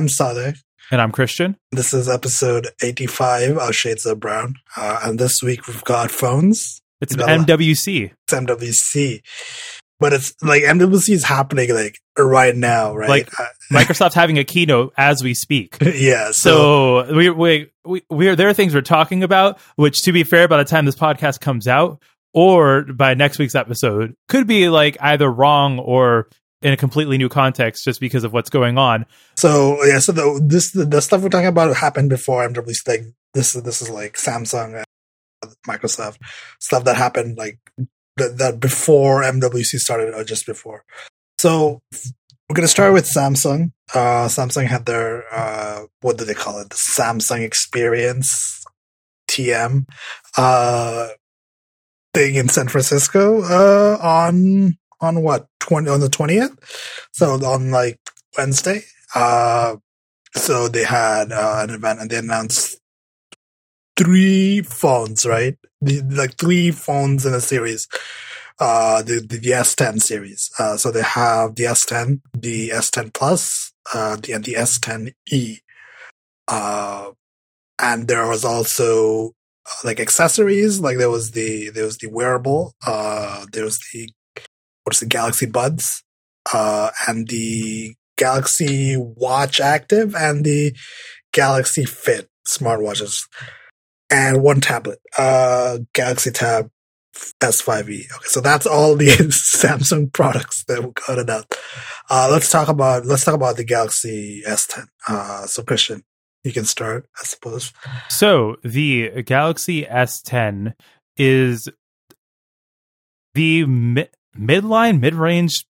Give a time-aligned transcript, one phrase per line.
[0.00, 0.56] I'm Sadek.
[0.90, 1.58] And I'm Christian.
[1.72, 4.54] This is episode 85 of Shades of Brown.
[4.74, 6.80] Uh, and this week we've got phones.
[7.02, 8.10] It's an MWC.
[8.10, 9.20] It's MWC.
[9.98, 13.10] But it's like MWC is happening like right now, right?
[13.10, 15.76] Like uh, Microsoft's having a keynote as we speak.
[15.82, 16.30] yeah.
[16.30, 20.24] So, so we, we, we, we, there are things we're talking about, which to be
[20.24, 24.68] fair, by the time this podcast comes out, or by next week's episode could be
[24.68, 26.28] like either wrong or
[26.62, 29.06] in a completely new context just because of what's going on.
[29.36, 33.12] So yeah, so the this the, the stuff we're talking about happened before MWC.
[33.32, 34.82] This is this is like Samsung,
[35.42, 36.18] and Microsoft
[36.58, 37.58] stuff that happened like
[38.16, 40.84] that, that before MWC started or just before.
[41.38, 41.80] So
[42.48, 43.72] we're gonna start with Samsung.
[43.94, 46.70] Uh, Samsung had their uh, what do they call it?
[46.70, 48.64] The Samsung Experience
[49.30, 49.84] TM.
[50.36, 51.08] Uh,
[52.12, 56.52] thing in San Francisco uh, on on what twenty on the twentieth,
[57.12, 57.98] so on like
[58.36, 58.82] Wednesday.
[59.14, 59.76] Uh,
[60.34, 62.80] so they had uh, an event and they announced
[63.96, 65.56] three phones, right?
[65.80, 67.88] The, like three phones in a series.
[68.58, 70.50] Uh, the, the, the S10 series.
[70.58, 75.60] Uh, so they have the S10, the S10 Plus, uh, the, and the S10e.
[76.46, 77.10] Uh,
[77.78, 79.32] and there was also
[79.82, 80.78] like accessories.
[80.78, 84.10] Like there was the there was the wearable, uh, there was the
[84.84, 86.02] what's the Galaxy Buds,
[86.52, 90.76] uh, and the Galaxy Watch Active and the
[91.32, 93.28] Galaxy Fit smartwatches,
[94.10, 96.70] and one tablet, uh, Galaxy Tab
[97.40, 98.04] S5e.
[98.16, 101.46] Okay, so that's all the Samsung products that we got it out.
[102.08, 104.86] Uh, let's talk about let's talk about the Galaxy S10.
[105.08, 106.02] Uh, so Christian,
[106.44, 107.72] you can start, I suppose.
[108.08, 110.74] So the Galaxy S10
[111.16, 111.68] is
[113.34, 115.64] the midline, mid range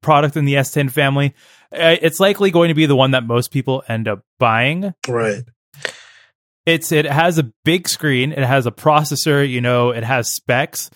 [0.00, 1.34] product in the S10 family.
[1.72, 4.94] Uh, it's likely going to be the one that most people end up buying.
[5.08, 5.42] Right.
[6.66, 8.32] It's it has a big screen.
[8.32, 9.46] It has a processor.
[9.46, 10.90] You know, it has specs.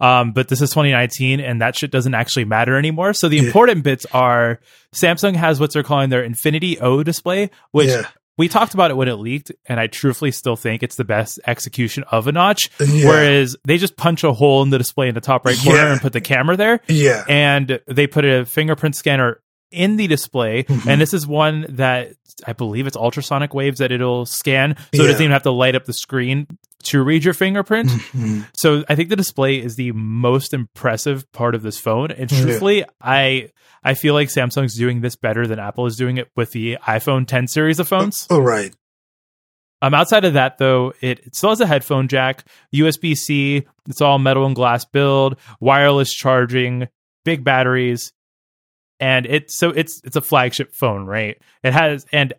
[0.00, 3.14] Um, but this is 2019, and that shit doesn't actually matter anymore.
[3.14, 4.60] So the important bits are
[4.94, 8.94] Samsung has what they're calling their Infinity O display, which yeah we talked about it
[8.94, 12.70] when it leaked, and I truthfully still think it's the best execution of a notch.
[12.80, 13.08] Yeah.
[13.08, 15.92] Whereas they just punch a hole in the display in the top right corner yeah.
[15.92, 16.80] and put the camera there.
[16.88, 17.24] Yeah.
[17.28, 19.40] And they put a fingerprint scanner
[19.70, 20.64] in the display.
[20.64, 20.88] Mm-hmm.
[20.88, 22.12] And this is one that
[22.46, 24.76] I believe it's ultrasonic waves that it'll scan.
[24.76, 25.02] So yeah.
[25.02, 26.46] it doesn't even have to light up the screen
[26.84, 27.90] to read your fingerprint.
[28.14, 28.42] Mm-hmm.
[28.54, 32.10] So I think the display is the most impressive part of this phone.
[32.12, 32.84] And truthfully, yeah.
[33.00, 33.50] I
[33.82, 37.26] I feel like Samsung's doing this better than Apple is doing it with the iPhone
[37.26, 38.26] 10 series of phones.
[38.30, 38.72] Oh, right.
[39.82, 42.44] Um, outside of that, though, it, it still has a headphone jack,
[42.74, 43.66] USB C.
[43.88, 46.88] It's all metal and glass build, wireless charging,
[47.24, 48.12] big batteries,
[49.00, 51.36] and it's so it's it's a flagship phone, right?
[51.62, 52.32] It has and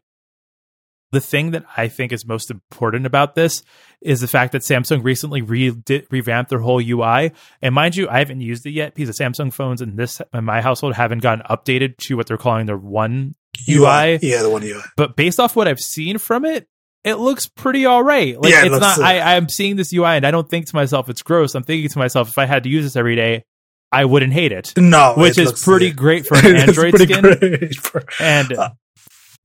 [1.15, 3.63] the thing that I think is most important about this
[4.01, 7.31] is the fact that Samsung recently re- did, revamped their whole UI.
[7.61, 10.43] And mind you, I haven't used it yet because the Samsung phones in this in
[10.43, 13.35] my household haven't gotten updated to what they're calling their one
[13.67, 13.77] UI.
[13.77, 14.19] UI.
[14.21, 14.81] Yeah, the one UI.
[14.97, 16.67] But based off what I've seen from it,
[17.03, 18.39] it looks pretty all right.
[18.39, 18.99] Like yeah, it it's not.
[18.99, 21.55] Uh, I, I'm seeing this UI and I don't think to myself it's gross.
[21.55, 23.45] I'm thinking to myself if I had to use this every day,
[23.91, 24.73] I wouldn't hate it.
[24.75, 27.69] No, which is pretty great for an Android skin.
[27.79, 28.71] For, and uh,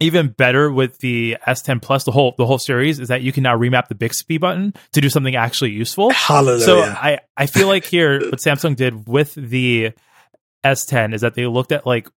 [0.00, 3.43] even better with the S10 Plus, the whole the whole series is that you can
[3.43, 6.11] now remap the Bixby button to do something actually useful.
[6.11, 6.65] Hallelujah.
[6.65, 9.93] So I I feel like here what Samsung did with the
[10.65, 12.09] S10 is that they looked at like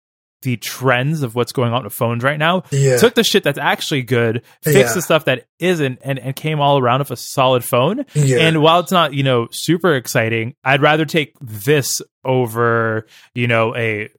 [0.43, 2.63] the trends of what's going on with phones right now.
[2.69, 2.97] Yeah.
[2.97, 4.93] Took the shit that's actually good, fixed yeah.
[4.93, 8.05] the stuff that isn't, and, and came all around with a solid phone.
[8.13, 8.39] Yeah.
[8.39, 13.73] And while it's not, you know, super exciting, I'd rather take this over, you know,
[13.75, 14.09] a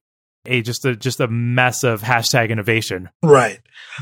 [0.46, 3.10] a just a just a mess of hashtag innovation.
[3.22, 3.60] Right.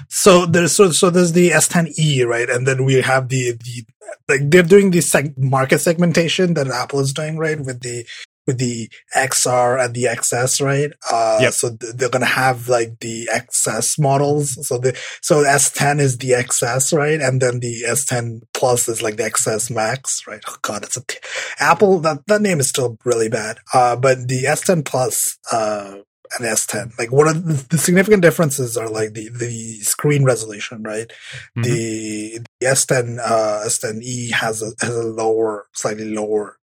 [0.08, 3.84] So there's so so there's the S10e, right, and then we have the the
[4.28, 8.04] like they're doing the seg- market segmentation that Apple is doing, right, with the
[8.46, 10.90] with the XR and the XS, right?
[11.10, 11.52] Uh, yep.
[11.52, 14.58] so th- they're to have like the XS models.
[14.66, 17.20] So the, so S10 is the XS, right?
[17.20, 20.42] And then the S10 Plus is like the XS Max, right?
[20.48, 21.18] Oh God, it's a t-
[21.60, 22.00] Apple.
[22.00, 23.58] That, that name is still really bad.
[23.72, 25.98] Uh, but the S10 Plus, uh,
[26.38, 26.98] an S10.
[26.98, 31.08] Like one of the, the, significant differences are like the, the screen resolution, right?
[31.56, 31.62] Mm-hmm.
[31.62, 36.58] The, the S10, uh, S10e has a, has a lower, slightly lower,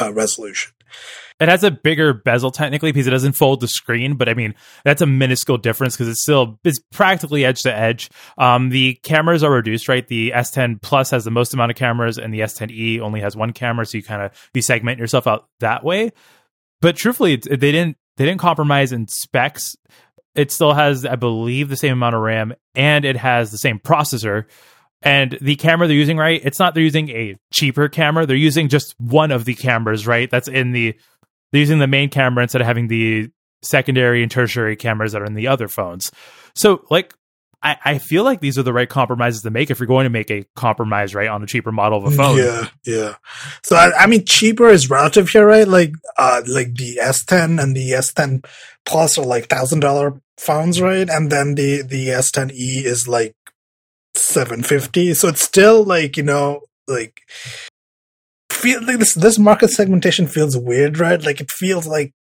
[0.00, 0.72] uh, resolution.
[1.40, 4.54] It has a bigger bezel technically because it doesn't fold the screen, but I mean
[4.84, 8.08] that's a minuscule difference because it's still it's practically edge to edge.
[8.38, 10.06] Um, the cameras are reduced, right?
[10.06, 13.52] The S10 Plus has the most amount of cameras, and the S10e only has one
[13.52, 16.12] camera, so you kind of you segment yourself out that way.
[16.80, 19.76] But truthfully, they didn't they didn't compromise in specs
[20.34, 23.78] it still has, I believe, the same amount of RAM and it has the same
[23.78, 24.44] processor.
[25.02, 26.40] And the camera they're using, right?
[26.42, 28.26] It's not they're using a cheaper camera.
[28.26, 30.30] They're using just one of the cameras, right?
[30.30, 30.94] That's in the
[31.52, 33.30] they're using the main camera instead of having the
[33.62, 36.10] secondary and tertiary cameras that are in the other phones.
[36.54, 37.14] So like
[37.64, 40.10] I, I feel like these are the right compromises to make if you're going to
[40.10, 42.36] make a compromise, right, on a cheaper model of a phone.
[42.36, 43.14] Yeah, yeah.
[43.62, 45.66] So I, I mean, cheaper is relative here, right?
[45.66, 48.44] Like, uh, like the S10 and the S10
[48.84, 51.08] Plus are like thousand dollar phones, right?
[51.08, 53.34] And then the the S10e is like
[54.14, 55.14] seven fifty.
[55.14, 57.22] So it's still like you know, like
[58.52, 61.22] feel like this this market segmentation feels weird, right?
[61.24, 62.12] Like it feels like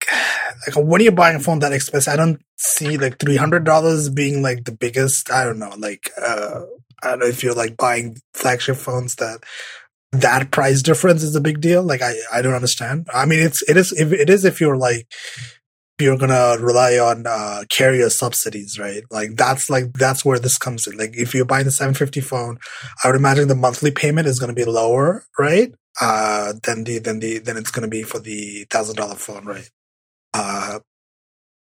[0.67, 4.09] like when you're buying a phone that expensive, I don't see like three hundred dollars
[4.09, 5.31] being like the biggest.
[5.31, 6.61] I don't know, like uh
[7.01, 9.39] I don't know if you're like buying flagship phones that
[10.11, 11.83] that price difference is a big deal.
[11.83, 13.07] Like I I don't understand.
[13.13, 15.07] I mean, it's it is if it is if you're like
[15.99, 19.03] you're gonna rely on uh, carrier subsidies, right?
[19.09, 20.97] Like that's like that's where this comes in.
[20.97, 22.57] Like if you're buying the 750 phone,
[23.03, 25.73] I would imagine the monthly payment is gonna be lower, right?
[26.01, 29.69] Uh, than the than the than it's gonna be for the thousand dollar phone, right?
[30.33, 30.79] Uh,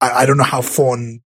[0.01, 1.21] I, I don't know how phone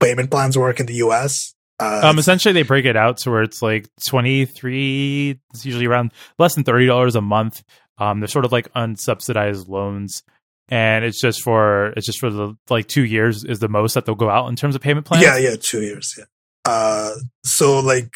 [0.00, 1.54] payment plans work in the U.S.
[1.78, 5.38] Uh, Um, essentially, they break it out to where it's like twenty three.
[5.52, 7.62] It's usually around less than thirty dollars a month.
[7.98, 10.22] Um, they're sort of like unsubsidized loans,
[10.68, 14.06] and it's just for it's just for the like two years is the most that
[14.06, 15.24] they'll go out in terms of payment plans.
[15.24, 16.14] Yeah, yeah, two years.
[16.16, 16.24] Yeah.
[16.64, 18.10] Uh, so like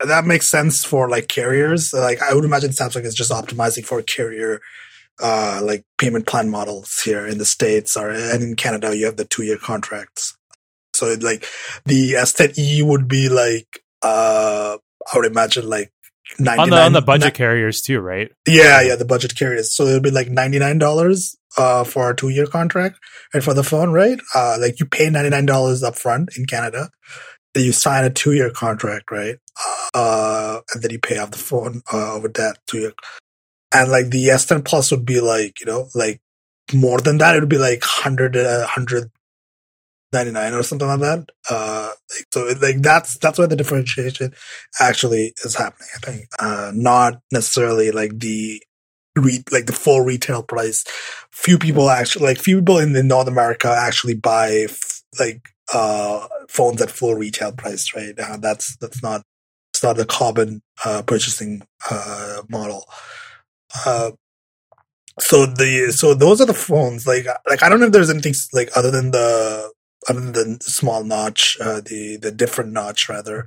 [0.00, 1.92] that makes sense for like carriers.
[1.92, 4.60] Like I would imagine Samsung is just optimizing for carrier,
[5.22, 8.94] uh, like payment plan models here in the states or and in Canada.
[8.96, 10.36] You have the two year contracts.
[10.94, 11.46] So it, like
[11.86, 14.76] the S10e would be like, uh,
[15.12, 15.90] I would imagine like.
[16.38, 18.30] 99, on the on the budget carriers too, right?
[18.46, 19.74] Yeah, yeah, the budget carriers.
[19.74, 22.98] So it'll be like ninety nine dollars uh for a two year contract,
[23.34, 24.18] and for the phone, right?
[24.34, 26.88] Uh, like you pay ninety nine dollars upfront in Canada,
[27.52, 29.36] then you sign a two year contract, right?
[29.92, 32.92] Uh, and then you pay off the phone uh with that two year.
[33.74, 36.20] And like the S10 Plus would be like you know like
[36.74, 37.36] more than that.
[37.36, 39.10] It would be like hundred uh, hundred
[40.12, 41.30] ninety nine or something like that.
[41.50, 44.34] Uh, like, so it, like that's that's where the differentiation
[44.80, 45.88] actually is happening.
[45.96, 48.62] I think, uh, not necessarily like the
[49.16, 50.84] re- like the full retail price.
[51.30, 56.26] Few people actually like few people in, in North America actually buy f- like uh
[56.48, 58.14] phones at full retail price, right?
[58.18, 59.22] Uh, that's that's not
[59.72, 62.84] it's not a common uh, purchasing uh model.
[63.86, 64.12] Uh,
[65.20, 67.06] so the so those are the phones.
[67.06, 69.70] Like like I don't know if there's anything like other than the
[70.08, 73.46] other than the small notch, uh, the the different notch rather.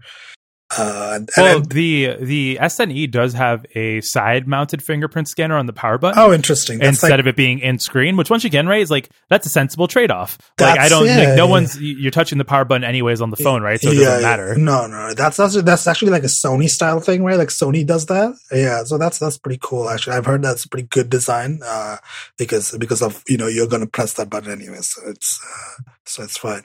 [0.71, 5.73] Uh, Well, and- the the S10e does have a side mounted fingerprint scanner on the
[5.73, 6.19] power button.
[6.19, 6.79] oh, interesting.
[6.79, 9.45] That's instead like, of it being in screen, which once again, right, is like that's
[9.45, 10.37] a sensible trade off.
[10.59, 11.51] Like I don't yeah, like no yeah.
[11.51, 13.79] one's you're touching the power button anyways on the phone, right?
[13.79, 14.55] So it doesn't matter.
[14.57, 17.37] No, no, that's actually that's actually like a Sony style thing, right?
[17.37, 18.33] Like Sony does that.
[18.51, 19.87] Yeah, so that's that's pretty cool.
[19.89, 21.97] Actually, I've heard that's a pretty good design uh,
[22.37, 26.23] because because of you know you're gonna press that button anyway, so it's uh, so
[26.23, 26.63] it's fine.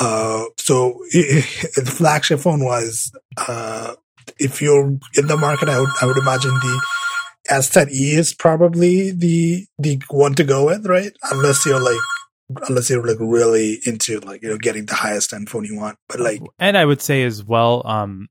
[0.00, 3.94] Uh, so the flagship phone was, uh,
[4.38, 6.82] if you're in the market, I would I would imagine the
[7.50, 11.12] S10e is probably the the one to go with, right?
[11.30, 12.00] Unless you're like
[12.68, 15.98] unless you're like really into like you know getting the highest end phone you want.
[16.08, 18.28] But like And I would say as well, um,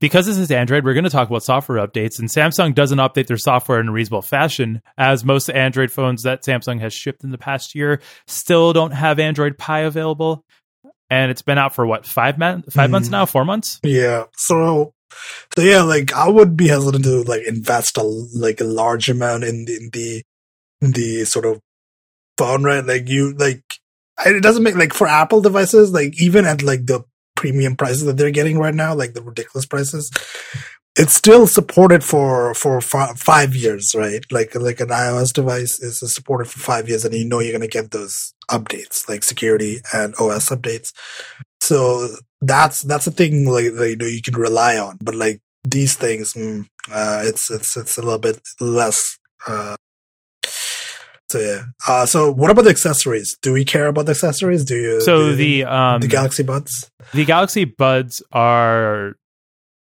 [0.00, 3.26] because this is Android, we're going to talk about software updates, and Samsung doesn't update
[3.26, 7.30] their software in a reasonable fashion, as most Android phones that Samsung has shipped in
[7.30, 10.44] the past year still don't have Android Pie available.
[11.10, 12.74] And it's been out for what five months?
[12.74, 13.12] Five months Mhm.
[13.12, 13.26] now?
[13.26, 13.80] Four months?
[13.82, 14.92] yeah, so
[15.56, 19.44] so yeah, like I would be hesitant to like invest a like a large amount
[19.44, 20.22] in the, in the
[20.82, 21.60] in the sort of
[22.36, 22.84] phone, right?
[22.84, 23.62] Like you like
[24.26, 27.04] it doesn't make like for Apple devices, like even at like the
[27.36, 30.10] premium prices that they're getting right now, like the ridiculous prices,
[30.98, 34.24] it's still supported for for fi- five years, right?
[34.30, 37.68] Like like an iOS device is supported for five years, and you know you're gonna
[37.68, 40.92] get those updates, like security and OS updates.
[41.60, 42.08] So
[42.40, 44.98] that's that's a thing like that, you know you can rely on.
[45.00, 49.18] But like these things, mm, uh, it's it's it's a little bit less.
[49.46, 49.76] Uh,
[51.30, 51.62] so yeah.
[51.86, 53.36] Uh, so what about the accessories?
[53.40, 54.64] Do we care about the accessories?
[54.64, 55.00] Do you?
[55.02, 56.90] So do the um, the Galaxy Buds?
[57.14, 59.14] the Galaxy Buds are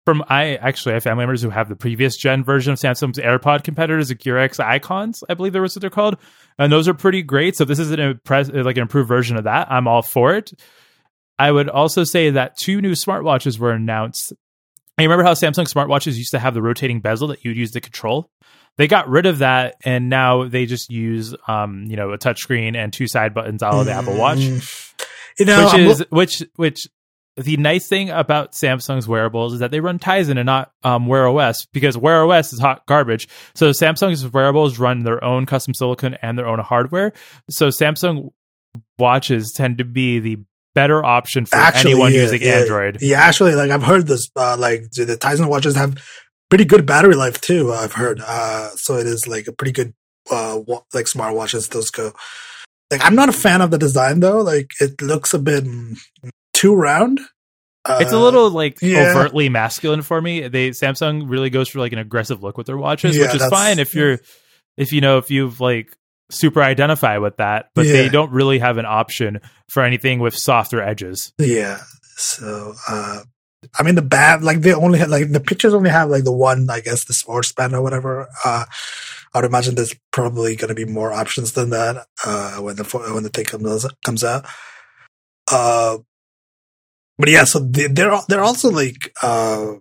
[0.05, 3.19] from I actually I have family members who have the previous gen version of Samsung's
[3.19, 6.17] AirPod competitors, the Gear X Icons, I believe they're what they're called,
[6.57, 7.55] and those are pretty great.
[7.55, 9.71] So this is an impress like an improved version of that.
[9.71, 10.51] I'm all for it.
[11.39, 14.33] I would also say that two new smartwatches were announced.
[14.99, 17.81] You remember how Samsung smartwatches used to have the rotating bezel that you'd use to
[17.81, 18.29] control?
[18.77, 22.75] They got rid of that, and now they just use, um, you know, a touchscreen
[22.75, 24.39] and two side buttons out of the Apple Watch.
[24.39, 24.93] Mm.
[25.39, 26.87] You know, which is which which
[27.35, 31.27] the nice thing about Samsung's wearables is that they run Tizen and not um, Wear
[31.27, 33.27] OS because Wear OS is hot garbage.
[33.55, 37.13] So Samsung's wearables run their own custom silicon and their own hardware.
[37.49, 38.29] So Samsung
[38.99, 40.37] watches tend to be the
[40.75, 42.53] better option for Actually, anyone yeah, using yeah.
[42.59, 42.97] Android.
[43.01, 44.29] yeah, actually, like I've heard this.
[44.35, 45.97] Uh, like the Tizen watches have
[46.49, 47.71] pretty good battery life too.
[47.73, 48.21] I've heard.
[48.25, 49.93] Uh, so it is like a pretty good
[50.31, 51.69] uh wa- like smartwatches.
[51.69, 52.13] Those go.
[52.91, 54.41] Like I'm not a fan of the design though.
[54.41, 55.65] Like it looks a bit
[56.63, 57.19] too round.
[57.85, 59.11] Uh, It's a little like yeah.
[59.11, 60.47] overtly masculine for me.
[60.47, 63.47] They Samsung really goes for like an aggressive look with their watches, Yeah, which is
[63.47, 64.19] fine if you're
[64.77, 65.95] if you know if you've like
[66.31, 67.93] super identify with that, but Yeah.
[67.93, 71.33] they don't really have an option for anything with softer edges.
[71.37, 71.81] Yeah.
[72.15, 73.23] So, uh,
[73.77, 76.31] I mean, the band, like, they only have, like, the pictures only have, like, the
[76.31, 78.27] one, I guess, the sports band or whatever.
[78.45, 78.65] Uh,
[79.33, 82.83] I would imagine there's probably going to be more options than that, uh, when the,
[82.83, 84.45] when the thing comes, comes out.
[85.51, 85.97] Uh,
[87.17, 89.73] but yeah, so they, they're, they're also like, uh,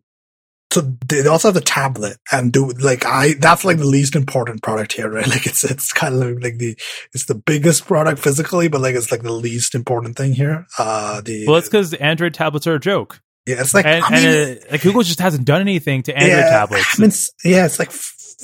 [0.73, 4.63] so they also have the tablet and do like I that's like the least important
[4.63, 5.29] product here, right?
[5.29, 6.79] Like it's it's kind of like the
[7.13, 10.67] it's the biggest product physically, but like it's like the least important thing here.
[10.79, 14.11] Uh the Well, it's because Android tablets are a joke, yeah, it's like and, I
[14.11, 16.95] mean, and uh, like Google just hasn't done anything to Android yeah, tablets.
[16.97, 17.91] I mean, it's, yeah, it's like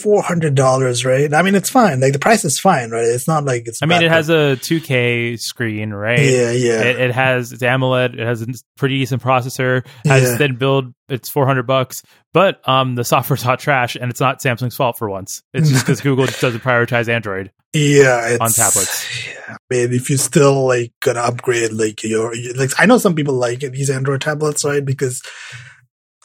[0.02, 1.32] four hundred dollars, right?
[1.32, 2.00] I mean, it's fine.
[2.00, 3.04] Like the price is fine, right?
[3.04, 3.82] It's not like it's.
[3.82, 6.18] I mean, it has a 2K screen, right?
[6.20, 8.14] yeah, yeah, It, it has it's AMOLED.
[8.14, 9.86] It has a pretty decent processor.
[10.04, 10.36] Has Yeah.
[10.36, 10.92] thin build.
[11.08, 12.02] It's four hundred bucks,
[12.34, 15.42] but um, the software's hot trash, and it's not Samsung's fault for once.
[15.54, 17.50] It's just because Google just doesn't prioritize Android.
[17.72, 18.28] yeah.
[18.28, 19.26] It's, on tablets.
[19.26, 22.98] Yeah, I mean, if you're still like gonna upgrade, like your you- like, I know
[22.98, 24.84] some people like these Android tablets, right?
[24.84, 25.22] Because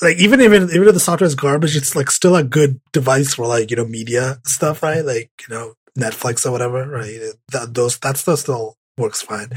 [0.03, 3.33] like even it, even if the software is garbage, it's like still a good device
[3.35, 5.03] for like you know media stuff, right?
[5.03, 7.19] Like you know Netflix or whatever, right?
[7.51, 9.49] That those that stuff still works fine.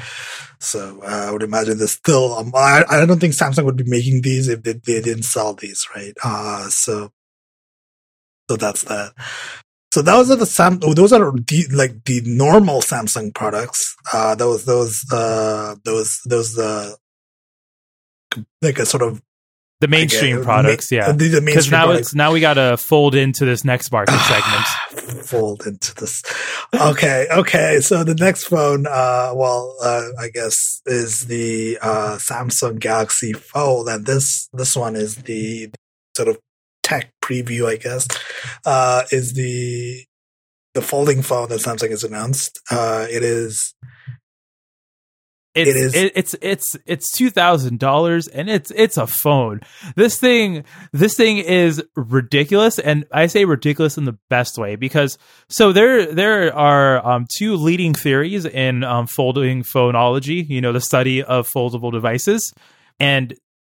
[0.61, 2.35] So uh, I would imagine there's still.
[2.35, 5.55] Um, I I don't think Samsung would be making these if they, they didn't sell
[5.55, 6.15] these, right?
[6.23, 7.11] Uh so
[8.51, 9.13] so that's that.
[9.93, 10.79] So those are the Sam.
[10.85, 13.97] oh, Those are the, like the normal Samsung products.
[14.13, 16.93] Uh, those those uh those those uh
[18.61, 19.23] like a sort of
[19.81, 21.13] The mainstream products, ma- yeah.
[21.13, 24.19] the, Because mainstream now products it's now we got to fold into this next market
[24.21, 25.25] segment.
[25.27, 26.23] fold into this.
[26.75, 27.81] Okay, okay.
[27.81, 33.89] So the next phone, uh, well, uh, I guess is the uh, Samsung Galaxy Fold,
[33.89, 35.71] and this this one is the
[36.17, 36.39] sort of
[36.83, 38.09] tech preview, I guess.
[38.65, 40.05] Uh, is the
[40.73, 42.61] the folding phone that Samsung has announced.
[42.71, 43.75] Uh, it is
[45.57, 49.61] It's, It is- It, it's it's it's two thousand dollars, and it's it's a phone.
[49.97, 55.17] This thing this thing is ridiculous, and I say ridiculous in the best way because
[55.49, 60.47] so there there are um, two leading theories in um, folding phonology.
[60.49, 62.53] You know, the study of foldable devices,
[63.01, 63.35] and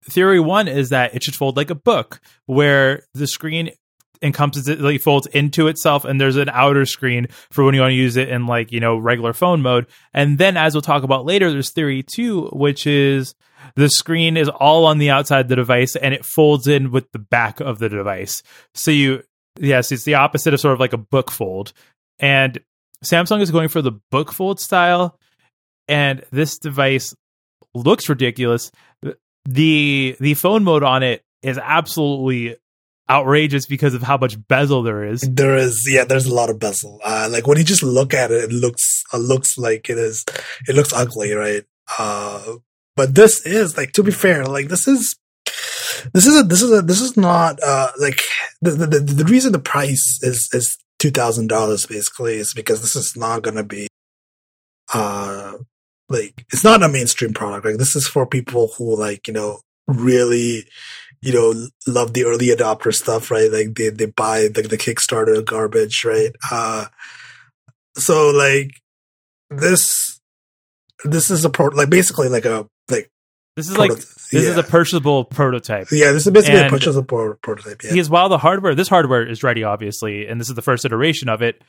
[0.09, 3.71] theory one is that it should fold like a book, where the screen
[4.21, 7.95] encompasses it folds into itself and there's an outer screen for when you want to
[7.95, 9.87] use it in like you know regular phone mode.
[10.13, 13.35] And then as we'll talk about later there's theory two which is
[13.75, 17.11] the screen is all on the outside of the device and it folds in with
[17.11, 18.43] the back of the device.
[18.75, 19.23] So you
[19.59, 21.73] yes it's the opposite of sort of like a book fold.
[22.19, 22.59] And
[23.03, 25.17] samsung is going for the book fold style
[25.87, 27.15] and this device
[27.73, 28.71] looks ridiculous.
[29.45, 32.55] The the phone mode on it is absolutely
[33.11, 35.21] outrageous because of how much bezel there is.
[35.21, 36.99] there is yeah there's a lot of bezel.
[37.03, 40.25] Uh, like when you just look at it, it looks it looks like it is
[40.67, 41.63] it looks ugly, right?
[41.99, 42.55] Uh,
[42.95, 45.17] but this is like to be fair, like this is
[46.13, 48.19] this is a this is a this is not uh like
[48.61, 52.81] the the, the, the reason the price is is two thousand dollars basically is because
[52.81, 53.87] this is not gonna be
[54.93, 55.53] uh
[56.09, 57.65] like it's not a mainstream product.
[57.65, 60.65] Like this is for people who like you know really
[61.21, 63.51] you know love the early adopter stuff, right?
[63.51, 66.31] Like they they buy the the Kickstarter garbage, right?
[66.51, 66.85] Uh,
[67.95, 68.71] so like
[69.49, 70.19] this
[71.03, 73.11] this is a pro like basically like a like
[73.55, 74.39] This is like this yeah.
[74.41, 75.87] is a purchasable prototype.
[75.91, 77.83] yeah this is basically a purchasable pro- prototype.
[77.83, 77.91] Yeah.
[77.91, 81.27] Because while the hardware, this hardware is ready, obviously, and this is the first iteration
[81.29, 81.61] of it,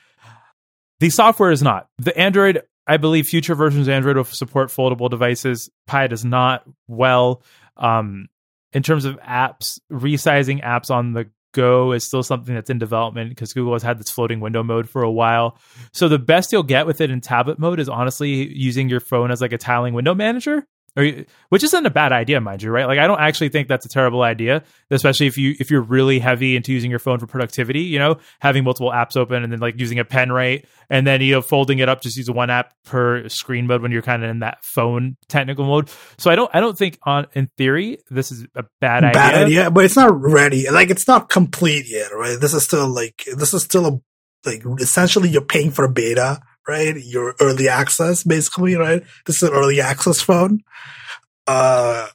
[1.01, 1.89] the software is not.
[1.99, 5.69] The Android, I believe, future versions of Android will support foldable devices.
[5.87, 7.43] Pie does not well.
[7.77, 8.29] Um,
[8.73, 13.31] in terms of apps, resizing apps on the go is still something that's in development
[13.31, 15.59] because Google has had this floating window mode for a while.
[15.93, 19.31] So the best you'll get with it in tablet mode is honestly using your phone
[19.31, 20.67] as like a tiling window manager.
[20.97, 22.87] Or you- which isn't a bad idea, mind you, right?
[22.87, 26.19] Like I don't actually think that's a terrible idea, especially if you if you're really
[26.19, 27.81] heavy into using your phone for productivity.
[27.83, 31.21] You know, having multiple apps open and then like using a pen right, and then
[31.21, 34.23] you know folding it up, just use one app per screen mode when you're kind
[34.25, 35.91] of in that phone technical mode.
[36.19, 39.13] So I don't I don't think on in theory this is a bad idea.
[39.13, 40.69] Bad idea, but it's not ready.
[40.71, 42.39] Like it's not complete yet, right?
[42.41, 44.01] This is still like this is still a
[44.45, 46.97] like essentially you're paying for a beta, right?
[46.97, 49.03] Your early access, basically, right?
[49.27, 50.61] This is an early access phone.
[51.47, 52.09] Uh,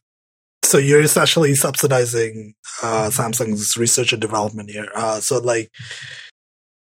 [0.64, 4.88] so you're essentially subsidizing uh Samsung's research and development here.
[4.96, 5.70] Uh, so like,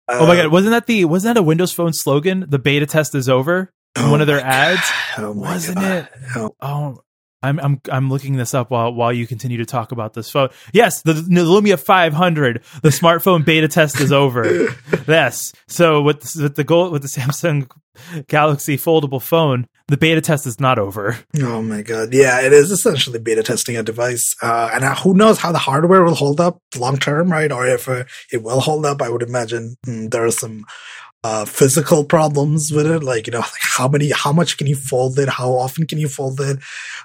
[0.07, 2.45] Oh my uh, god, wasn't that the wasn't that a Windows Phone slogan?
[2.49, 3.71] The beta test is over.
[3.95, 4.81] in oh one of their ads.
[5.17, 5.85] Oh Wasn't God.
[5.93, 6.07] it?
[6.35, 6.97] Oh, Oh,
[7.41, 10.49] I'm I'm I'm looking this up while while you continue to talk about this phone.
[10.73, 14.75] Yes, the, the Lumia 500, the smartphone beta test is over.
[15.07, 15.53] yes.
[15.67, 17.69] So with with the goal with the Samsung
[18.27, 21.17] Galaxy foldable phone, the beta test is not over.
[21.41, 22.13] Oh my god!
[22.13, 25.59] Yeah, it is essentially beta testing a device, uh, and uh, who knows how the
[25.59, 27.51] hardware will hold up long term, right?
[27.51, 29.01] Or if uh, it will hold up.
[29.01, 30.65] I would imagine mm, there are some
[31.23, 34.75] uh, physical problems with it, like you know, like how many, how much can you
[34.75, 35.27] fold it?
[35.29, 36.59] How often can you fold it?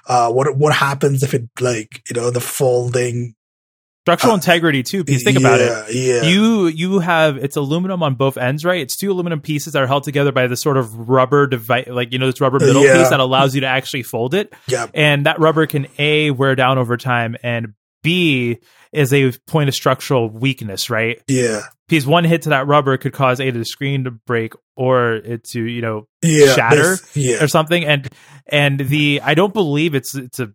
[0.07, 3.35] Uh, what what happens if it like you know the folding?
[4.05, 5.71] Structural Uh, integrity too, because think about it.
[5.95, 8.79] yeah, Yeah, You you have it's aluminum on both ends, right?
[8.81, 12.13] It's two aluminum pieces that are held together by this sort of rubber device, like
[12.13, 12.99] you know this rubber middle Yeah.
[12.99, 14.53] piece that allows you to actually fold it.
[14.67, 18.59] yeah, and that rubber can a wear down over time and b
[18.95, 23.13] is a point of structural weakness right yeah, because one hit to that rubber could
[23.13, 26.53] cause either the screen to break or it to you know yeah.
[26.53, 26.97] Shatter?
[27.13, 28.07] yeah, or something and
[28.47, 30.51] and the i don't believe it's it's a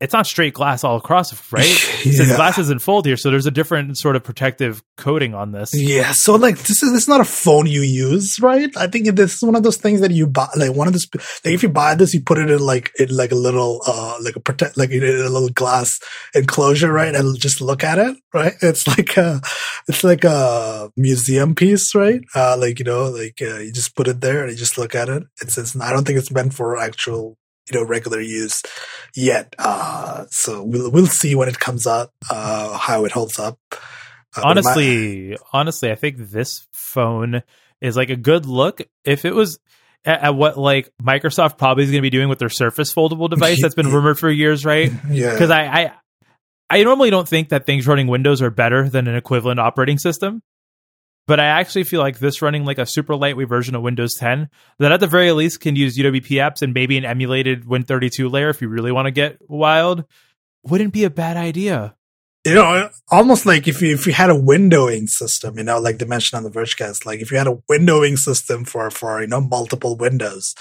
[0.00, 2.36] it's not straight glass all across right since Yeah.
[2.36, 6.12] glass isn't fold here so there's a different sort of protective coating on this Yeah,
[6.12, 8.70] so like this is this is not a phone you use, right?
[8.76, 10.48] I think this is one of those things that you buy.
[10.56, 11.06] Like one of this,
[11.44, 14.16] like if you buy this, you put it in like in like a little uh
[14.20, 15.98] like a protect like in a little glass
[16.34, 17.14] enclosure, right?
[17.14, 18.54] And just look at it, right?
[18.62, 19.40] It's like a
[19.88, 22.20] it's like a museum piece, right?
[22.34, 24.94] Uh, like you know, like uh, you just put it there and you just look
[24.94, 25.22] at it.
[25.40, 27.36] It's, it's I don't think it's meant for actual
[27.70, 28.62] you know regular use
[29.14, 29.54] yet.
[29.58, 33.58] Uh, so we'll we'll see when it comes out uh how it holds up.
[33.70, 33.76] Uh,
[34.36, 37.42] but my- honestly honestly i think this phone
[37.80, 39.58] is like a good look if it was
[40.04, 43.30] at, at what like microsoft probably is going to be doing with their surface foldable
[43.30, 45.92] device that's been rumored for years right yeah, because I, I
[46.68, 50.42] i normally don't think that things running windows are better than an equivalent operating system
[51.28, 54.48] but i actually feel like this running like a super lightweight version of windows 10
[54.80, 58.48] that at the very least can use uwp apps and maybe an emulated win32 layer
[58.48, 60.04] if you really want to get wild
[60.64, 61.94] wouldn't be a bad idea
[62.48, 65.98] you know, almost like if you if you had a windowing system, you know, like
[65.98, 69.26] they mentioned on the Vergecast, like if you had a windowing system for for you
[69.26, 70.54] know multiple windows,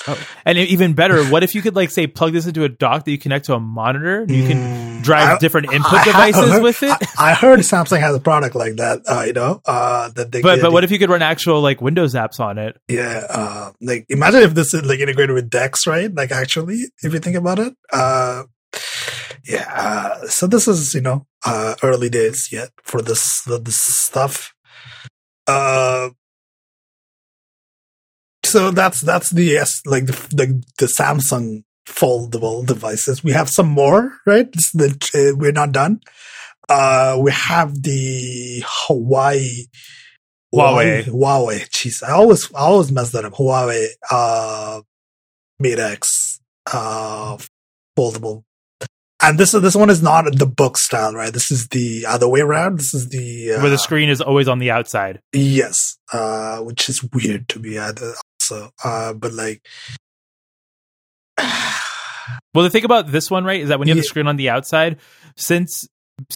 [0.46, 3.12] And even better, what if you could like say plug this into a dock that
[3.12, 6.52] you connect to a monitor and you can Mm, drive I- different input have devices
[6.52, 6.98] heard- with it?
[7.18, 10.42] I, I heard Samsung has a product like that, uh, you know, uh, that they
[10.42, 12.78] but but what if you could run actual like Windows apps on it?
[12.88, 16.14] yeah, uh, like imagine if this is like integrated with DeX, right?
[16.14, 18.44] Like actually, if you think about it, uh,
[19.48, 19.72] yeah.
[19.74, 24.54] Uh, so this is you know uh, early days yet for this this stuff.
[25.48, 26.10] Uh,
[28.44, 33.24] so that's that's the yes, like the the, the Samsung foldable devices.
[33.24, 34.52] We have some more, right?
[34.74, 36.02] The, uh, we're not done.
[36.70, 39.66] Uh, we have the Hawaii.
[40.54, 41.04] Huawei.
[41.04, 41.70] Huawei.
[41.70, 43.34] Jeez, I always, I always mess that up.
[43.34, 44.82] Huawei, uh,
[45.60, 46.40] Mate X,
[46.72, 47.38] uh,
[47.98, 48.44] foldable.
[49.28, 51.34] And this this one is not the book style, right?
[51.34, 52.80] This is the other way around.
[52.80, 55.20] This is the, uh, Where the screen is always on the outside.
[55.34, 57.78] yes, uh, which is weird to me.
[57.78, 57.92] uh,
[58.42, 59.66] Also, uh, but like,
[62.54, 64.38] Well, the thing about this one, right, is that when you have the screen on
[64.38, 64.98] the outside,
[65.36, 65.88] since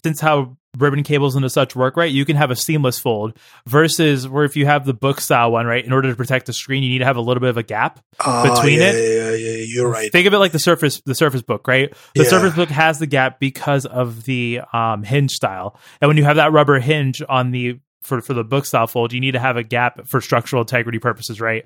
[0.02, 3.36] since how ribbon cables and such work, right, you can have a seamless fold.
[3.66, 6.52] Versus where if you have the book style one, right, in order to protect the
[6.52, 8.00] screen, you need to have a little bit of a gap.
[8.20, 8.94] uh, Between yeah, it?
[8.94, 10.10] yeah, yeah, yeah, you're right.
[10.10, 11.92] Think of it like the Surface, the Surface Book, right?
[12.14, 12.30] The Yeah.
[12.30, 16.36] Surface Book has the gap because of the um, hinge style, and when you have
[16.36, 19.56] that rubber hinge on the for for the book style fold, you need to have
[19.56, 21.64] a gap for structural integrity purposes, right?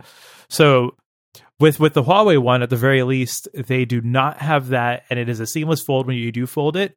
[0.50, 0.96] So
[1.60, 5.18] with with the Huawei one, at the very least, they do not have that, and
[5.18, 6.96] it is a seamless fold when you do fold it.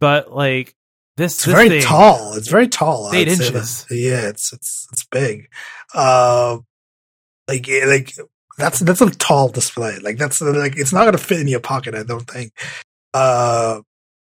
[0.00, 0.74] But like
[1.16, 2.34] this, It's this very thing- tall.
[2.34, 3.10] It's very tall.
[3.14, 3.86] Eight inches.
[3.90, 5.48] Yeah, it's it's it's big.
[5.94, 6.58] Uh,
[7.48, 8.12] like yeah, like
[8.58, 9.98] that's that's a tall display.
[9.98, 11.94] Like that's like it's not gonna fit in your pocket.
[11.94, 12.52] I don't think.
[13.14, 13.80] Uh,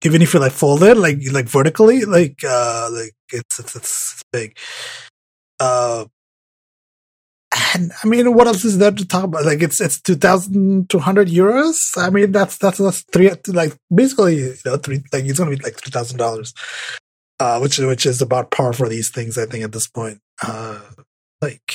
[0.04, 4.12] even if you like fold it like like vertically, like uh, like it's it's it's,
[4.14, 4.58] it's big.
[5.58, 6.04] Uh,
[7.76, 9.44] and I mean, what else is there to talk about?
[9.44, 11.76] Like, it's it's two thousand two hundred euros.
[11.96, 15.56] I mean, that's that's that's three like basically you know three like it's gonna be
[15.56, 16.54] like three thousand dollars,
[17.38, 19.38] uh, which which is about par for these things.
[19.38, 20.80] I think at this point, uh,
[21.42, 21.74] like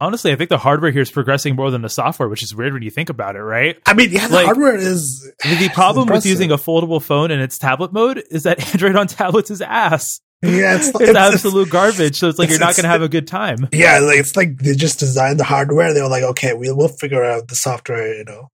[0.00, 2.72] Honestly, I think the hardware here is progressing more than the software, which is weird
[2.72, 3.76] when you think about it, right?
[3.84, 7.40] I mean, yeah, the Like, hardware is The problem with using a foldable phone in
[7.40, 10.20] its tablet mode is that Android on tablets is ass.
[10.42, 12.18] Yeah, it's, It's, it's- absolute garbage.
[12.18, 13.68] So it's like it's- you're not going to have a good time.
[13.72, 15.92] Yeah, like it's like they just designed the hardware.
[15.94, 18.14] They were like, okay, we'll we'll figure out the software.
[18.16, 18.48] You know,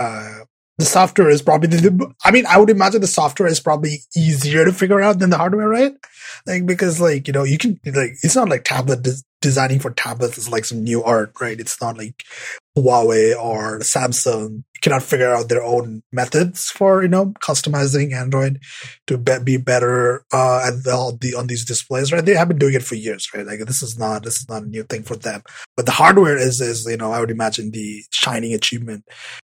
[0.00, 0.40] uh,
[0.78, 2.14] the software is probably the.
[2.24, 5.36] I mean, I would imagine the software is probably easier to figure out than the
[5.36, 5.92] hardware, right?
[6.46, 9.90] Like because like you know you can like it's not like tablet des- designing for
[9.90, 11.58] tablets is like some new art, right?
[11.58, 12.22] It's not like
[12.76, 18.60] Huawei or Samsung cannot figure out their own methods for you know customizing Android
[19.08, 22.24] to be, be better uh, at the, the on these displays, right?
[22.24, 23.44] They have been doing it for years, right?
[23.44, 25.42] Like this is not this is not a new thing for them.
[25.76, 29.04] But the hardware is is you know I would imagine the shining achievement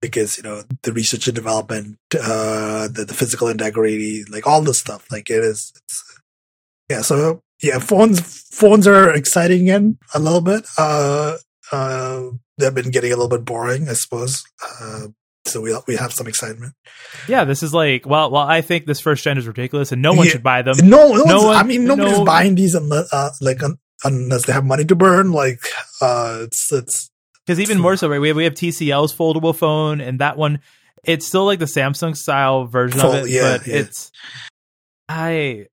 [0.01, 4.79] because you know the research and development, uh, the the physical integrity, like all this
[4.81, 5.73] stuff, like it is.
[5.77, 6.21] It's,
[6.91, 8.21] yeah, so yeah, phones
[8.53, 10.67] phones are exciting again a little bit.
[10.79, 11.37] Uh,
[11.73, 12.23] uh,
[12.57, 14.43] they've been getting a little bit boring, I suppose.
[14.81, 15.09] Uh,
[15.45, 16.75] so we we have some excitement.
[17.27, 20.13] Yeah, this is like, well, well, I think this first gen is ridiculous and no
[20.13, 20.33] one Yeah.
[20.33, 20.77] should buy them.
[20.83, 24.45] No, no, no one- I mean, nobody's no- buying these unless, uh, like, un, unless
[24.47, 25.33] they have money to burn.
[25.33, 25.61] Like,
[26.03, 27.11] uh, it's, it's,
[27.49, 28.19] Because even more so, right?
[28.21, 30.61] We have, we have TCL's foldable phone, and that one,
[31.03, 33.77] it's still like the Samsung style version Full- of it, yeah, but yeah.
[33.77, 34.13] it's,
[35.09, 35.69] I,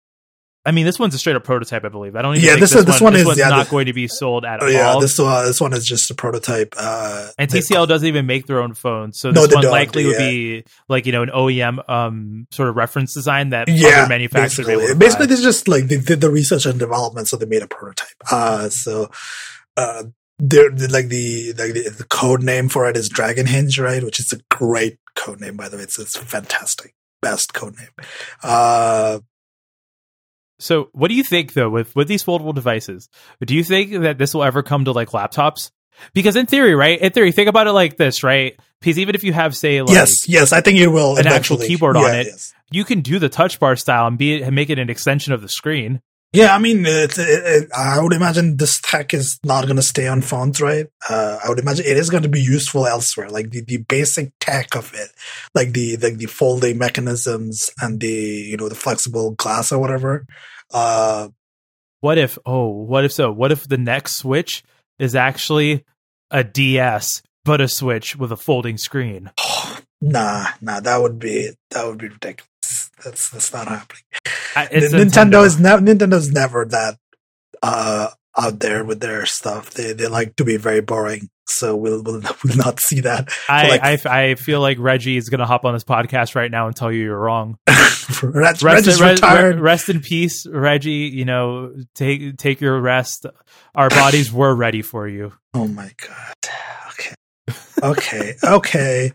[0.65, 2.15] I mean, this one's a straight up prototype, I believe.
[2.15, 3.65] I don't even Yeah, think this this, is- this one, one is- one's yeah, not
[3.65, 5.01] the- going to be sold at oh, yeah, all.
[5.01, 6.73] this, uh, this one is just a prototype.
[6.77, 10.05] Uh, and they- TCL doesn't even make their own phones, so this they one likely
[10.05, 14.07] would be like you know an OEM um sort of reference design that yeah, other
[14.09, 17.45] manufacturers basically, basically, this is just like they did the research and development, so they
[17.45, 18.07] made a prototype.
[18.31, 19.11] Uh, so,
[19.75, 20.03] uh,
[20.39, 24.03] they're they're like the like the, the code name for it is Dragon Hinge, right?
[24.03, 25.83] Which is a great code name, by the way.
[25.83, 28.07] It's it's fantastic, best code name.
[28.43, 29.19] Uh,
[30.59, 33.09] So, what do you think though with with these foldable devices?
[33.45, 35.71] Do you think that this will ever come to like laptops?
[36.13, 36.99] Because in theory, right?
[36.99, 38.59] In theory, think about it like this, right?
[38.81, 41.55] Because even if you have, say, like yes, yes, I think you will an actual
[41.55, 41.67] eventually.
[41.67, 42.27] keyboard on it.
[42.27, 42.53] yes.
[42.69, 45.41] you can do the touch bar style and be and make it an extension of
[45.41, 46.01] the screen.
[46.35, 50.07] Yeah, I mean, it, it, I would imagine this tech is not going to stay
[50.07, 50.87] on phones, right?
[51.09, 54.33] Uh, I would imagine it is going to be useful elsewhere, like the, the basic
[54.39, 55.09] tech of it,
[55.53, 60.25] like the, the the folding mechanisms and the you know the flexible glass or whatever.
[60.73, 61.29] Uh,
[62.01, 62.37] What if?
[62.45, 63.31] Oh, what if so?
[63.31, 64.63] What if the next Switch
[64.99, 65.85] is actually
[66.31, 69.31] a DS, but a Switch with a folding screen?
[70.01, 72.49] nah, nah, that would be that would be ridiculous.
[73.03, 74.03] That's that's not happening.
[74.55, 76.97] I- It's N- Nintendo is never Nintendo's never that
[77.63, 79.71] uh out there with their stuff.
[79.71, 83.29] They they like to be very boring, so we'll we'll, we'll not see that.
[83.49, 86.51] I, like- I I feel like Reggie is going to hop on this podcast right
[86.51, 87.57] now and tell you you're wrong.
[88.21, 89.59] Rest, retired.
[89.59, 91.09] rest in peace, Reggie.
[91.13, 93.25] You know, take take your rest.
[93.73, 95.33] Our bodies were ready for you.
[95.53, 96.35] Oh my god.
[97.83, 98.35] Okay.
[98.43, 99.11] Okay.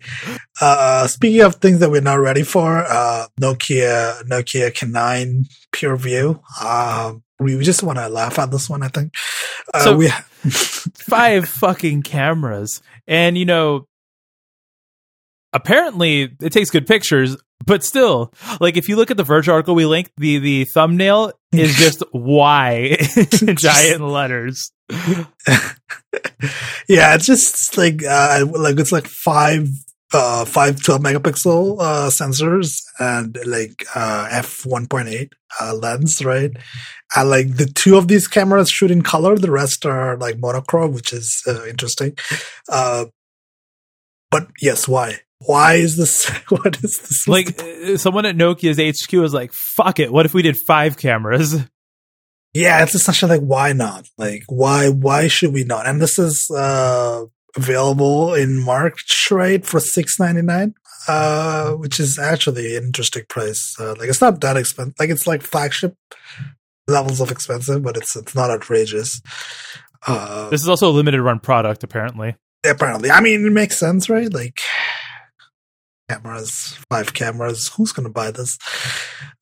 [0.60, 6.40] Uh, speaking of things that we're not ready for, uh, Nokia, Nokia K9 PureView.
[6.64, 9.12] Um, we just want to laugh at this one, I think.
[9.72, 10.08] Uh, So- we,
[10.50, 13.86] Five fucking cameras, and you know,
[15.52, 17.36] apparently it takes good pictures.
[17.66, 21.32] But still, like if you look at the Verge article we linked, the the thumbnail
[21.52, 22.96] is just Y
[23.42, 24.72] in giant letters.
[26.88, 29.68] yeah, it's just like, uh, like it's like five,
[30.12, 36.52] uh, five 12 megapixel, uh, sensors and like, uh, f 1.8, uh, lens, right?
[37.16, 39.36] And like the two of these cameras shoot in color.
[39.36, 42.16] The rest are like monochrome, which is uh, interesting.
[42.68, 43.06] Uh,
[44.30, 45.20] but yes, why?
[45.38, 46.30] Why is this?
[46.50, 47.26] What is this?
[47.26, 50.96] Like uh, someone at Nokia's HQ was like, "Fuck it, what if we did five
[50.96, 51.56] cameras?"
[52.54, 54.06] Yeah, it's essentially like, why not?
[54.18, 55.86] Like, why, why should we not?
[55.86, 57.24] And this is, uh,
[57.56, 59.66] available in March, right?
[59.66, 60.74] For six ninety nine.
[61.08, 63.74] Uh, which is actually an interesting price.
[63.80, 64.94] Uh, like it's not that expensive.
[65.00, 65.96] Like it's like flagship
[66.86, 69.20] levels of expensive, but it's, it's not outrageous.
[70.06, 72.36] Uh, This is also a limited run product, apparently.
[72.68, 73.10] apparently.
[73.10, 74.32] I mean, it makes sense, right?
[74.32, 74.60] Like
[76.14, 77.68] cameras, five cameras.
[77.76, 78.58] Who's gonna buy this?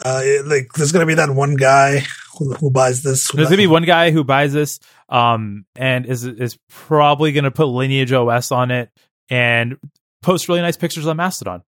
[0.05, 2.05] Uh, like there's gonna be that one guy
[2.39, 3.29] who, who buys this.
[3.31, 4.79] who- There's gonna be one guy who buys this,
[5.09, 8.91] um, and is is probably gonna put Lineage OS on it
[9.31, 9.77] and
[10.23, 11.63] post really nice pictures on Mastodon.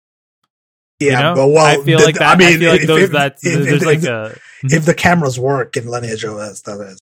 [1.00, 1.34] yeah, you know?
[1.36, 2.36] but well, I feel the- like that.
[2.36, 4.94] I, mean, feel like if- those if- that if- there's if- like a if the
[4.94, 6.98] cameras work in Lineage OS, that is.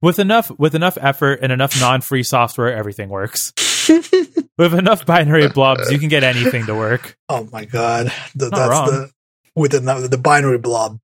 [0.00, 3.52] with enough with enough effort and enough non-free software, everything works.
[4.58, 7.16] with enough binary blobs, you can get anything to work.
[7.28, 8.86] Oh my god, the, that's wrong.
[8.86, 9.10] the
[9.56, 10.98] with the the binary blob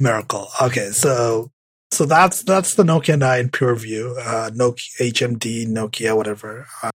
[0.00, 0.48] miracle.
[0.60, 1.50] Okay, so
[1.90, 6.66] so that's that's the Nokia Nine PureView, uh, Nokia HMD, Nokia, whatever.
[6.82, 6.90] Uh,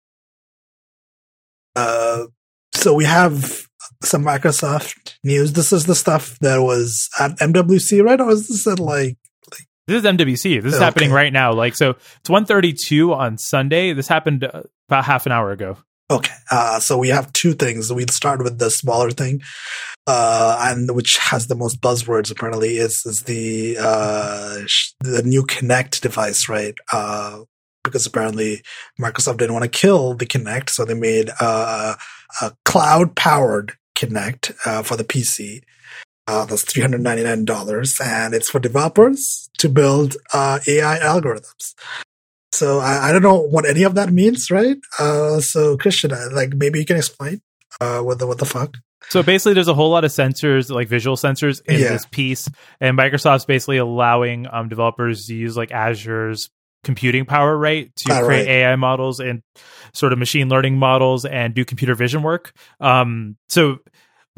[1.75, 2.25] uh,
[2.73, 3.67] so we have
[4.03, 5.53] some Microsoft news.
[5.53, 8.19] This is the stuff that was at MWC, right?
[8.19, 9.17] Or is this at like
[9.89, 10.61] This is MWC.
[10.61, 10.85] This is Okay.
[10.85, 11.51] happening right now.
[11.51, 13.91] Like so, it's 1:32 on Sunday.
[13.93, 15.77] This happened about half an hour ago.
[16.11, 17.91] Okay, uh, so we have two things.
[17.91, 19.41] We start with the smaller thing,
[20.05, 25.43] uh, and which has the most buzzwords apparently is is the uh, sh- the new
[25.43, 26.75] Kinect device, right?
[26.93, 27.39] Uh,
[27.83, 28.61] because apparently
[29.01, 31.95] Microsoft didn't want to kill the Kinect, so they made uh,
[32.41, 35.61] a cloud powered Kinect uh, for the PC.
[36.29, 40.99] Uh, that's three hundred ninety nine dollars, and it's for developers to build uh, AI
[40.99, 41.73] algorithms.
[42.51, 44.77] So I, I don't know what any of that means, right?
[44.99, 47.41] Uh, so Christian, uh, like maybe you can explain
[47.81, 48.77] uh, what the what the fuck?
[49.09, 51.93] So basically, there's a whole lot of sensors, like visual sensors, in Yeah.
[51.93, 52.47] this piece,
[52.79, 56.49] and Microsoft's basically allowing um, developers to use like Azure's
[56.83, 58.47] computing power, right, to Ah, create right.
[58.47, 59.41] AI models and
[59.93, 62.53] sort of machine learning models and do computer vision work.
[62.79, 63.79] Um, so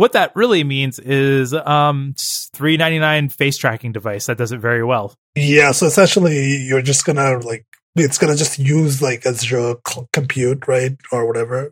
[0.02, 2.16] what that really means is um,
[2.54, 5.14] three ninety nine face tracking device that does it very well.
[5.36, 9.76] Yeah, so essentially you're just gonna like it's gonna just use like Azure
[10.12, 11.72] compute, right, or whatever,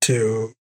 [0.00, 0.54] to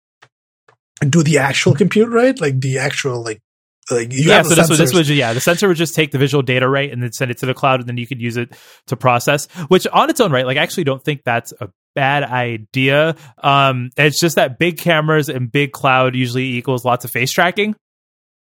[1.07, 2.41] do the actual compute, right?
[2.41, 3.43] Like the actual like
[3.91, 6.11] like you yeah, have so this would, this would yeah, the sensor would just take
[6.11, 8.21] the visual data right and then send it to the cloud, and then you could
[8.21, 8.53] use it
[8.87, 9.47] to process.
[9.69, 13.17] Which on its own right, like I actually don't think that's a bad idea.
[13.43, 17.75] Um, it's just that big cameras and big cloud usually equals lots of face tracking.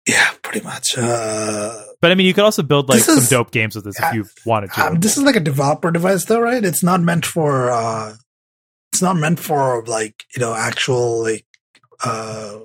[0.07, 0.97] yeah, pretty much.
[0.97, 3.99] Uh, But I mean, you could also build like some is- dope games with this
[4.01, 4.87] if you wanted to.
[4.87, 6.65] um, this is like a developer device, though, right?
[6.65, 7.71] It's not meant for.
[7.71, 8.15] uh
[8.93, 11.45] It's not meant for like you know actual like
[12.05, 12.61] uh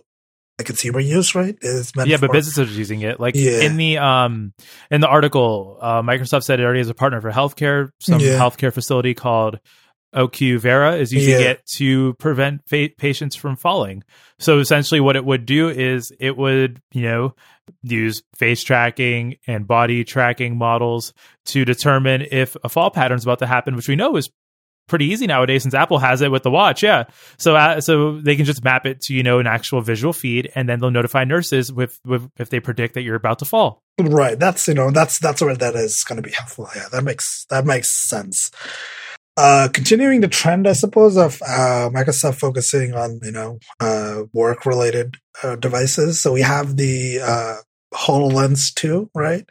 [0.64, 1.56] consumer use, right?
[1.62, 3.20] It's meant yeah, for, but businesses are using it.
[3.20, 3.62] Like Yeah.
[3.62, 4.54] in the um
[4.90, 7.90] in the article, uh, Microsoft said it already has a partner for healthcare.
[8.00, 8.38] Some Yeah.
[8.40, 9.60] healthcare facility called
[10.16, 11.52] Ocuvera is using Yeah.
[11.52, 14.04] it to prevent fa- patients from falling.
[14.40, 17.36] So essentially, what it would do is it would you know
[17.82, 21.14] use face tracking and body tracking models
[21.46, 24.30] to determine if a fall pattern is about to happen, which we know is
[24.88, 26.84] pretty easy nowadays since Apple has it with the watch.
[26.84, 27.06] Yeah,
[27.38, 30.52] so uh, so they can just map it to you know an actual visual feed,
[30.56, 33.82] and then they'll notify nurses with, with if they predict that you're about to fall.
[34.00, 34.38] Right.
[34.38, 36.70] That's you know that's that's where that is going to be helpful.
[36.76, 38.52] Yeah, that makes that makes sense.
[39.38, 44.66] Uh, continuing the trend, I suppose, of uh, Microsoft focusing on you know uh, work
[44.66, 46.20] related uh, devices.
[46.20, 47.56] So we have the uh,
[47.94, 49.46] Hololens two, right?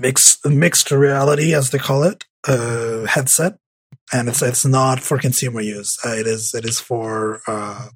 [0.00, 3.58] Mixed mixed reality, as they call it, uh, headset,
[4.12, 5.98] and it's it's not for consumer use.
[6.04, 7.88] Uh, it is it is for uh,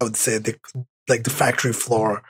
[0.00, 0.58] I would say the
[1.08, 2.22] like the factory floor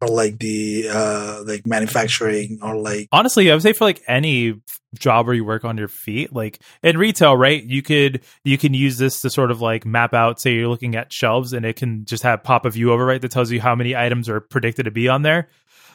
[0.00, 4.60] or like the uh like manufacturing or like Honestly, I would say for like any
[4.98, 7.62] job where you work on your feet, like in retail, right?
[7.62, 10.40] You could you can use this to sort of like map out.
[10.40, 13.20] Say you're looking at shelves, and it can just have pop a view over right
[13.20, 15.48] that tells you how many items are predicted to be on there.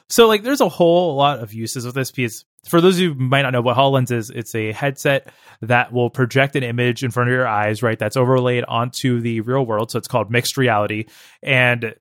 [0.10, 2.46] So like, there's a whole lot of uses with this piece.
[2.70, 5.30] For those of you who might not know what HoloLens is, it's a headset
[5.62, 7.98] that will project an image in front of your eyes, right?
[7.98, 9.92] That's overlaid onto the real world.
[9.92, 11.06] So it's called mixed reality.
[11.42, 11.96] And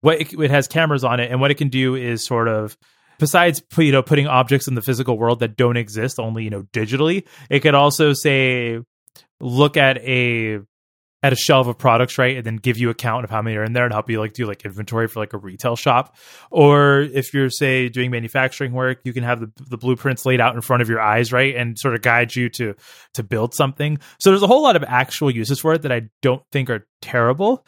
[0.00, 2.76] what it, it has cameras on it, and what it can do is sort of
[3.18, 6.62] besides you know putting objects in the physical world that don't exist only you know
[6.72, 8.78] digitally it could also say
[9.40, 10.60] look at a
[11.22, 13.56] at a shelf of products right and then give you a count of how many
[13.56, 16.16] are in there and help you like do like inventory for like a retail shop
[16.50, 20.54] or if you're say doing manufacturing work you can have the, the blueprints laid out
[20.54, 22.74] in front of your eyes right and sort of guide you to
[23.14, 26.02] to build something so there's a whole lot of actual uses for it that i
[26.22, 27.64] don't think are terrible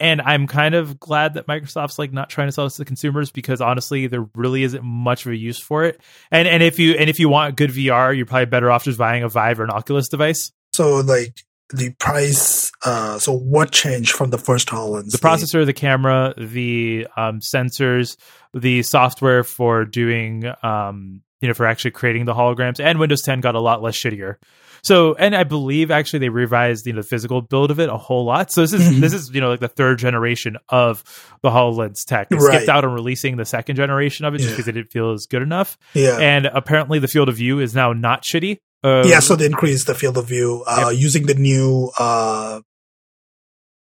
[0.00, 3.30] and I'm kind of glad that Microsoft's like not trying to sell this to consumers
[3.30, 6.00] because honestly, there really isn't much of a use for it.
[6.30, 8.98] And and if you and if you want good VR, you're probably better off just
[8.98, 10.52] buying a Vive or an Oculus device.
[10.72, 15.10] so like the price uh so what changed from the first HoloLens?
[15.10, 18.16] The processor, the camera, the um, sensors,
[18.54, 23.40] the software for doing um, you know for actually creating the holograms, and Windows 10
[23.40, 24.36] got a lot less shittier.
[24.84, 27.96] So, and I believe actually they revised you know the physical build of it a
[27.96, 28.52] whole lot.
[28.52, 29.00] So this is Mhm.
[29.00, 31.02] this is you know like the third generation of
[31.42, 32.28] the Hololens tech.
[32.28, 32.54] They Right.
[32.58, 35.26] skipped out on releasing the second generation of it just because they didn't feel as
[35.28, 35.76] good enough.
[35.94, 36.16] yeah.
[36.18, 38.58] And apparently the field of view is now not shitty.
[38.82, 42.60] Uh, yeah, so they increase the field of view uh using the new uh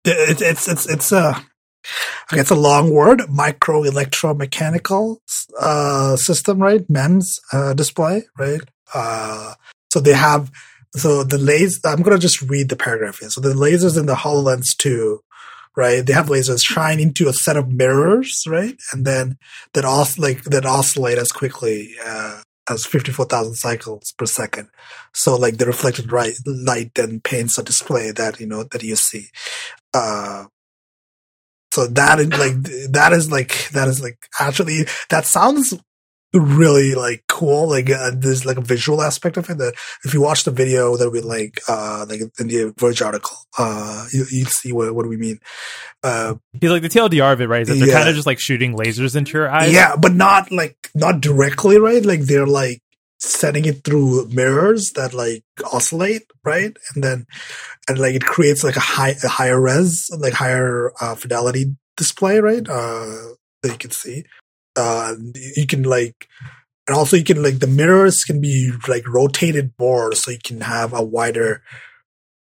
[0.04, 1.40] it, it's it's it's uh
[2.32, 3.24] Okay, it's a long word.
[3.30, 5.18] Micro electromechanical
[5.60, 6.88] uh, system, right?
[6.90, 8.62] MEMS uh, display, right?
[8.94, 9.56] Uh,
[9.92, 10.52] so they have
[10.96, 11.80] so the lasers.
[11.86, 13.30] I'm gonna just read the paragraph here.
[13.30, 15.22] So the lasers in the Hololens two,
[15.76, 16.06] right?
[16.06, 18.76] They have lasers shine into a set of mirrors, right?
[18.92, 19.38] And then
[19.74, 24.70] that also like that oscillate as quickly uh, as 54,000 cycles per second.
[25.14, 28.96] So like the reflected right, light then paints a display that, you know, that you
[28.96, 29.28] see.
[29.94, 30.46] Uh,
[31.72, 35.74] so that is like, that is like, that is like, actually, that sounds
[36.34, 37.68] really like cool.
[37.70, 39.74] Like uh, there's like a visual aspect of it that
[40.06, 43.36] if you watch the video, that'll be like uh like in the Verge article.
[43.58, 45.40] Uh, you you see what what do we mean?
[46.04, 47.64] Uh, He's like the TLDR of it, right?
[47.64, 47.98] Is that they're Yeah.
[47.98, 49.74] kind of just like shooting lasers into your eyes.
[49.74, 52.04] yeah, but not like not directly, right?
[52.06, 52.80] Like they're like
[53.20, 56.76] setting it through mirrors that like oscillate, right?
[56.96, 57.26] And then
[57.88, 62.40] and like it creates like a high a higher res, like higher uh, fidelity display,
[62.40, 62.66] right?
[62.68, 64.24] Uh, that you can see.
[64.76, 65.14] Uh,
[65.58, 66.28] you can like,
[66.92, 70.60] and also you can like the mirrors can be like rotated more, so you can
[70.60, 71.64] have a wider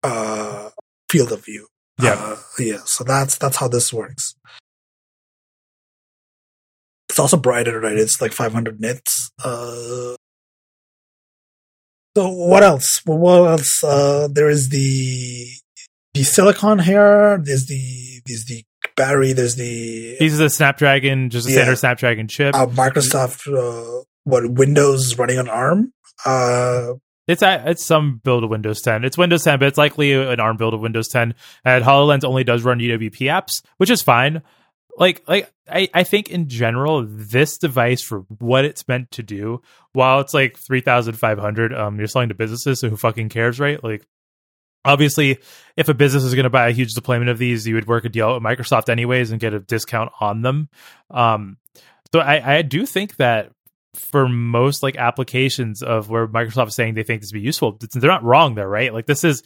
[0.03, 0.69] uh
[1.09, 1.67] field of view.
[2.01, 2.15] Yeah.
[2.17, 2.79] Uh, yeah.
[2.85, 4.35] So that's that's how this works.
[7.09, 7.97] It's also brighter, right?
[7.97, 9.31] It's like 500 nits.
[9.43, 10.15] Uh,
[12.17, 13.01] so what else?
[13.05, 13.83] What else?
[13.83, 15.47] Uh, there is the
[16.13, 17.39] the silicon here.
[17.41, 18.63] There's the there's the
[18.97, 19.31] battery.
[19.33, 21.57] There's the He's the Snapdragon, just a Yeah.
[21.59, 22.53] standard Snapdragon chip.
[22.55, 25.93] uh, Microsoft uh, what Windows running on ARM.
[26.25, 26.93] Uh,
[27.27, 29.03] It's it's some build of Windows 10.
[29.03, 31.33] It's Windows 10, but it's likely an ARM build of Windows 10.
[31.63, 34.41] And Hololens only does run UWP apps, which is fine.
[34.97, 39.61] Like like I, I think in general, this device for what it's meant to do,
[39.93, 43.29] while it's like three thousand five hundred, um, you're selling to businesses, so who fucking
[43.29, 43.81] cares, right?
[43.81, 44.05] Like
[44.83, 45.37] obviously
[45.77, 48.03] if a business is going to buy a huge deployment of these, you would work
[48.03, 50.69] a deal with Microsoft anyways and get a discount on them.
[51.09, 51.57] Um,
[52.11, 53.51] so I, I do think that
[53.95, 57.77] for most like applications of where Microsoft is saying they think this would be useful,
[57.93, 58.93] they're not wrong there, right?
[58.93, 59.43] Like this is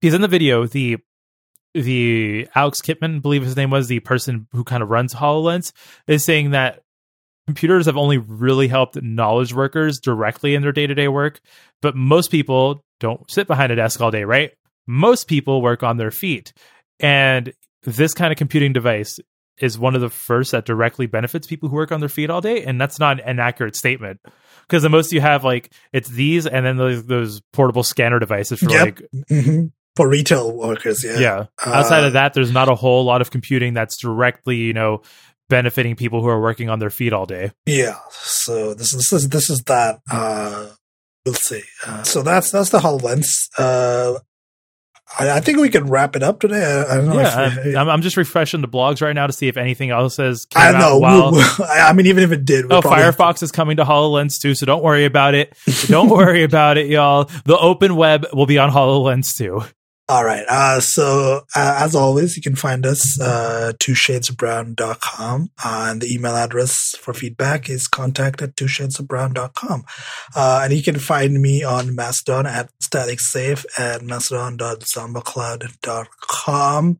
[0.00, 0.98] because in the video, the
[1.74, 5.72] the Alex Kipman, I believe his name was the person who kind of runs HoloLens,
[6.08, 6.82] is saying that
[7.46, 11.40] computers have only really helped knowledge workers directly in their day to day work,
[11.80, 14.52] but most people don't sit behind a desk all day, right?
[14.86, 16.52] Most people work on their feet.
[16.98, 17.52] And
[17.82, 19.18] this kind of computing device
[19.60, 22.40] is one of the first that directly benefits people who work on their feet all
[22.40, 22.64] day.
[22.64, 24.20] And that's not an accurate statement.
[24.66, 28.60] Because the most you have, like, it's these and then those, those portable scanner devices
[28.60, 28.84] for, Yep.
[28.84, 29.72] like, mhm.
[29.96, 31.02] for retail workers.
[31.04, 31.18] Yeah.
[31.18, 31.46] yeah.
[31.64, 35.02] Uh, Outside of that, there's not a whole lot of computing that's directly, you know,
[35.48, 37.50] benefiting people who are working on their feet all day.
[37.66, 37.96] Yeah.
[38.10, 40.00] So this this is this is that.
[40.10, 40.68] Uh,
[41.26, 41.62] we'll see.
[41.84, 43.48] Uh, so that's that's the Hololens.
[43.58, 44.20] Uh,
[45.18, 46.64] I, I think we can wrap it up today.
[46.64, 47.14] I, I don't know.
[47.20, 50.18] yeah, if I'm, I'm, just refreshing the blogs right now to see if anything else
[50.18, 50.98] has I know.
[50.98, 51.32] while.
[51.32, 54.54] We- we- I mean, even if it did, Oh, Firefox is coming to HoloLens too,
[54.54, 55.56] so don't worry about it.
[55.88, 57.24] don't worry about it, y'all.
[57.44, 59.62] The open web will be on HoloLens too.
[60.10, 60.44] All right.
[60.48, 66.12] Uh, so uh, as always, you can find us uh, two shadesofbrown.com uh, and the
[66.12, 69.84] email address for feedback is contact at two shadesofbrown.com.
[70.34, 76.98] Uh, and you can find me on Mastodon at staticsafe at mastodon.zombacloud.com.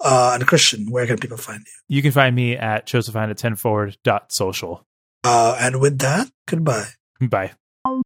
[0.00, 1.96] Uh, and Christian, where can people find you?
[1.96, 4.84] You can find me at josephine at 10forward.social.
[5.22, 6.88] Uh, and with that, goodbye.
[7.20, 7.52] Bye.